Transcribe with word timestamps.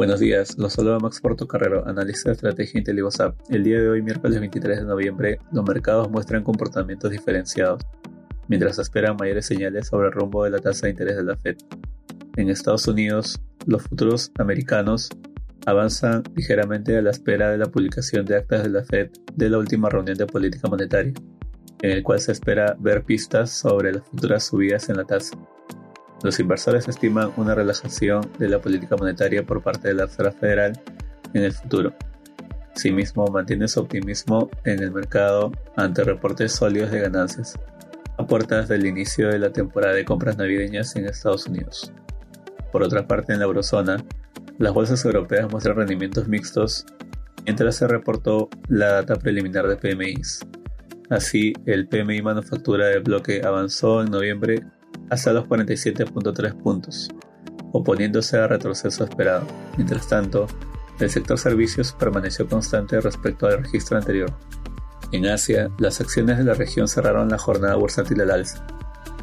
Buenos 0.00 0.18
días, 0.18 0.56
los 0.56 0.72
saluda 0.72 0.98
Max 0.98 1.20
Portocarrero, 1.20 1.86
analista 1.86 2.30
de 2.30 2.32
estrategia. 2.32 2.82
El 3.50 3.64
día 3.64 3.82
de 3.82 3.86
hoy, 3.90 4.00
miércoles 4.00 4.40
23 4.40 4.78
de 4.78 4.84
noviembre, 4.86 5.40
los 5.52 5.62
mercados 5.62 6.10
muestran 6.10 6.42
comportamientos 6.42 7.10
diferenciados, 7.10 7.82
mientras 8.48 8.78
esperan 8.78 9.18
mayores 9.20 9.44
señales 9.44 9.88
sobre 9.88 10.06
el 10.06 10.14
rumbo 10.14 10.42
de 10.44 10.52
la 10.52 10.58
tasa 10.58 10.86
de 10.86 10.92
interés 10.92 11.16
de 11.16 11.24
la 11.24 11.36
Fed. 11.36 11.58
En 12.36 12.48
Estados 12.48 12.88
Unidos, 12.88 13.42
los 13.66 13.82
futuros 13.82 14.32
americanos 14.38 15.10
avanzan 15.66 16.22
ligeramente 16.34 16.96
a 16.96 17.02
la 17.02 17.10
espera 17.10 17.50
de 17.50 17.58
la 17.58 17.66
publicación 17.66 18.24
de 18.24 18.36
actas 18.36 18.62
de 18.62 18.70
la 18.70 18.82
Fed 18.82 19.10
de 19.36 19.50
la 19.50 19.58
última 19.58 19.90
reunión 19.90 20.16
de 20.16 20.26
política 20.26 20.66
monetaria, 20.66 21.12
en 21.82 21.90
el 21.90 22.02
cual 22.02 22.20
se 22.20 22.32
espera 22.32 22.74
ver 22.80 23.04
pistas 23.04 23.50
sobre 23.50 23.92
las 23.92 24.06
futuras 24.06 24.44
subidas 24.44 24.88
en 24.88 24.96
la 24.96 25.04
tasa. 25.04 25.36
Los 26.22 26.38
inversores 26.38 26.86
estiman 26.86 27.32
una 27.36 27.54
relajación 27.54 28.30
de 28.38 28.48
la 28.48 28.58
política 28.58 28.96
monetaria 28.96 29.42
por 29.42 29.62
parte 29.62 29.88
de 29.88 29.94
la 29.94 30.06
Reserva 30.06 30.32
Federal 30.32 30.80
en 31.32 31.44
el 31.44 31.52
futuro. 31.52 31.94
Asimismo, 32.76 33.26
mantiene 33.26 33.68
su 33.68 33.80
optimismo 33.80 34.50
en 34.64 34.82
el 34.82 34.92
mercado 34.92 35.50
ante 35.76 36.04
reportes 36.04 36.52
sólidos 36.52 36.90
de 36.90 37.00
ganancias 37.00 37.58
a 38.18 38.26
puertas 38.26 38.68
del 38.68 38.84
inicio 38.84 39.28
de 39.28 39.38
la 39.38 39.50
temporada 39.50 39.94
de 39.94 40.04
compras 40.04 40.36
navideñas 40.36 40.94
en 40.96 41.06
Estados 41.06 41.46
Unidos. 41.46 41.90
Por 42.70 42.82
otra 42.82 43.06
parte, 43.06 43.32
en 43.32 43.38
la 43.38 43.46
eurozona, 43.46 44.04
las 44.58 44.74
bolsas 44.74 45.02
europeas 45.06 45.50
muestran 45.50 45.76
rendimientos 45.76 46.28
mixtos 46.28 46.84
mientras 47.46 47.76
se 47.76 47.88
reportó 47.88 48.50
la 48.68 48.92
data 48.92 49.16
preliminar 49.16 49.66
de 49.66 49.76
PMIs. 49.76 50.40
Así, 51.08 51.54
el 51.64 51.88
PMI 51.88 52.20
manufactura 52.20 52.86
del 52.88 53.02
bloque 53.02 53.40
avanzó 53.42 54.02
en 54.02 54.10
noviembre 54.10 54.62
hasta 55.10 55.32
los 55.32 55.44
47.3 55.46 56.62
puntos, 56.62 57.08
oponiéndose 57.72 58.38
al 58.38 58.48
retroceso 58.48 59.04
esperado. 59.04 59.46
Mientras 59.76 60.08
tanto, 60.08 60.46
el 61.00 61.10
sector 61.10 61.38
servicios 61.38 61.92
permaneció 61.92 62.48
constante 62.48 63.00
respecto 63.00 63.46
al 63.46 63.64
registro 63.64 63.98
anterior. 63.98 64.32
En 65.12 65.26
Asia, 65.26 65.70
las 65.78 66.00
acciones 66.00 66.38
de 66.38 66.44
la 66.44 66.54
región 66.54 66.86
cerraron 66.86 67.28
la 67.28 67.38
jornada 67.38 67.74
bursátil 67.74 68.20
al 68.20 68.30
alza. 68.30 68.64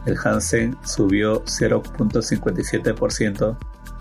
El 0.05 0.17
Hansen 0.23 0.75
subió 0.83 1.43
0.57% 1.45 3.57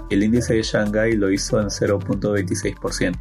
y 0.09 0.15
el 0.15 0.25
índice 0.25 0.55
de 0.55 0.63
Shanghai 0.63 1.13
lo 1.13 1.31
hizo 1.31 1.61
en 1.61 1.67
0.26%. 1.67 3.15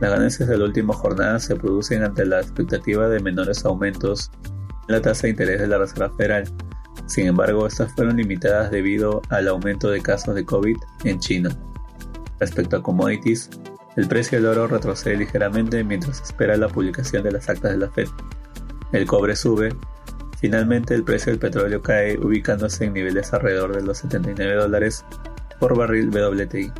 Las 0.00 0.10
ganancias 0.10 0.48
de 0.48 0.58
la 0.58 0.64
última 0.64 0.94
jornada 0.94 1.40
se 1.40 1.56
producen 1.56 2.04
ante 2.04 2.24
la 2.24 2.40
expectativa 2.40 3.08
de 3.08 3.20
menores 3.20 3.64
aumentos 3.64 4.30
en 4.88 4.94
la 4.94 5.02
tasa 5.02 5.22
de 5.22 5.30
interés 5.30 5.60
de 5.60 5.66
la 5.66 5.78
Reserva 5.78 6.10
Federal, 6.16 6.44
sin 7.08 7.26
embargo, 7.26 7.66
estas 7.66 7.92
fueron 7.92 8.18
limitadas 8.18 8.70
debido 8.70 9.22
al 9.30 9.48
aumento 9.48 9.90
de 9.90 10.02
casos 10.02 10.34
de 10.34 10.44
COVID 10.44 10.76
en 11.04 11.18
China. 11.18 11.50
Respecto 12.38 12.76
a 12.76 12.82
commodities, 12.82 13.48
el 13.96 14.06
precio 14.06 14.38
del 14.38 14.46
oro 14.46 14.66
retrocede 14.68 15.16
ligeramente 15.16 15.82
mientras 15.82 16.20
espera 16.20 16.56
la 16.56 16.68
publicación 16.68 17.22
de 17.22 17.32
las 17.32 17.48
actas 17.48 17.72
de 17.72 17.78
la 17.78 17.90
Fed. 17.90 18.08
El 18.92 19.06
cobre 19.06 19.34
sube. 19.34 19.74
Finalmente, 20.38 20.94
el 20.94 21.02
precio 21.02 21.32
del 21.32 21.40
petróleo 21.40 21.82
cae, 21.82 22.16
ubicándose 22.18 22.84
en 22.84 22.92
niveles 22.92 23.32
alrededor 23.32 23.74
de 23.74 23.82
los 23.82 23.98
79 23.98 24.54
dólares 24.54 25.04
por 25.58 25.76
barril 25.76 26.10
WTI. 26.10 26.70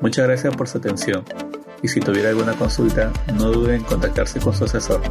Muchas 0.00 0.26
gracias 0.26 0.56
por 0.56 0.66
su 0.66 0.78
atención 0.78 1.24
y 1.82 1.88
si 1.88 2.00
tuviera 2.00 2.30
alguna 2.30 2.54
consulta, 2.54 3.12
no 3.34 3.50
duden 3.50 3.76
en 3.76 3.84
contactarse 3.84 4.40
con 4.40 4.54
su 4.54 4.64
asesor. 4.64 5.02